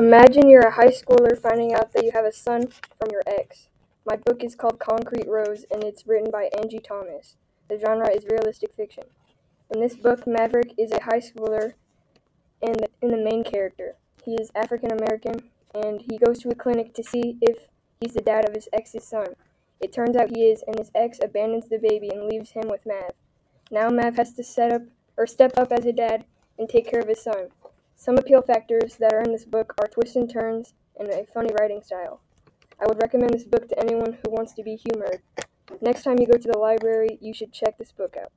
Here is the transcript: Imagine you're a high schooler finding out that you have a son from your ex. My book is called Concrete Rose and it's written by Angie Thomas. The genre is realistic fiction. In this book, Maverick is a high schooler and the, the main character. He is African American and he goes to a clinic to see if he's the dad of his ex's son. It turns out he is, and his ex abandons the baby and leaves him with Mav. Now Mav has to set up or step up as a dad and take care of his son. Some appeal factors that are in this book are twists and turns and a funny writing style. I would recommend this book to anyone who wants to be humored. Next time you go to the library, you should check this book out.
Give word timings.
Imagine 0.00 0.48
you're 0.48 0.66
a 0.66 0.76
high 0.76 0.88
schooler 0.88 1.38
finding 1.38 1.74
out 1.74 1.92
that 1.92 2.06
you 2.06 2.12
have 2.14 2.24
a 2.24 2.32
son 2.32 2.68
from 2.68 3.10
your 3.12 3.20
ex. 3.26 3.68
My 4.06 4.16
book 4.16 4.42
is 4.42 4.54
called 4.54 4.78
Concrete 4.78 5.28
Rose 5.28 5.66
and 5.70 5.84
it's 5.84 6.06
written 6.06 6.30
by 6.30 6.48
Angie 6.58 6.78
Thomas. 6.78 7.36
The 7.68 7.78
genre 7.78 8.08
is 8.08 8.24
realistic 8.24 8.72
fiction. 8.72 9.04
In 9.68 9.78
this 9.78 9.96
book, 9.96 10.26
Maverick 10.26 10.72
is 10.78 10.90
a 10.90 11.02
high 11.02 11.20
schooler 11.20 11.74
and 12.62 12.76
the, 12.76 13.08
the 13.08 13.22
main 13.22 13.44
character. 13.44 13.96
He 14.24 14.36
is 14.36 14.50
African 14.54 14.90
American 14.90 15.50
and 15.74 16.00
he 16.00 16.16
goes 16.16 16.38
to 16.38 16.48
a 16.48 16.54
clinic 16.54 16.94
to 16.94 17.04
see 17.04 17.36
if 17.42 17.68
he's 18.00 18.14
the 18.14 18.22
dad 18.22 18.48
of 18.48 18.54
his 18.54 18.70
ex's 18.72 19.04
son. 19.04 19.26
It 19.80 19.92
turns 19.92 20.16
out 20.16 20.34
he 20.34 20.44
is, 20.44 20.64
and 20.66 20.78
his 20.78 20.90
ex 20.94 21.18
abandons 21.22 21.68
the 21.68 21.78
baby 21.78 22.08
and 22.08 22.24
leaves 22.24 22.52
him 22.52 22.68
with 22.68 22.86
Mav. 22.86 23.12
Now 23.70 23.90
Mav 23.90 24.16
has 24.16 24.32
to 24.32 24.44
set 24.44 24.72
up 24.72 24.82
or 25.18 25.26
step 25.26 25.58
up 25.58 25.70
as 25.70 25.84
a 25.84 25.92
dad 25.92 26.24
and 26.58 26.70
take 26.70 26.90
care 26.90 27.00
of 27.00 27.08
his 27.08 27.22
son. 27.22 27.48
Some 28.00 28.16
appeal 28.16 28.40
factors 28.40 28.96
that 28.96 29.12
are 29.12 29.20
in 29.20 29.30
this 29.30 29.44
book 29.44 29.74
are 29.78 29.86
twists 29.86 30.16
and 30.16 30.28
turns 30.28 30.72
and 30.98 31.10
a 31.10 31.26
funny 31.26 31.50
writing 31.60 31.82
style. 31.82 32.22
I 32.80 32.86
would 32.86 32.96
recommend 33.02 33.34
this 33.34 33.44
book 33.44 33.68
to 33.68 33.78
anyone 33.78 34.16
who 34.24 34.30
wants 34.30 34.54
to 34.54 34.62
be 34.62 34.76
humored. 34.76 35.20
Next 35.82 36.04
time 36.04 36.18
you 36.18 36.26
go 36.26 36.38
to 36.38 36.48
the 36.50 36.56
library, 36.56 37.18
you 37.20 37.34
should 37.34 37.52
check 37.52 37.76
this 37.76 37.92
book 37.92 38.16
out. 38.16 38.32